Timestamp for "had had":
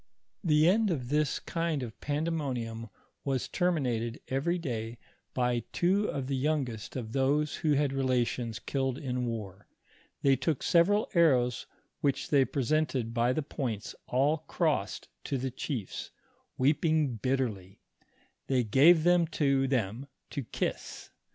7.73-7.93